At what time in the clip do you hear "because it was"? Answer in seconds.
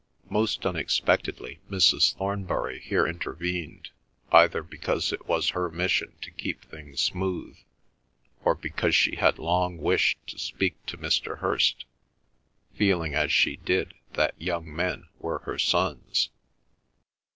4.63-5.49